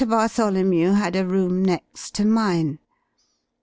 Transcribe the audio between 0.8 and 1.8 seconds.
had a room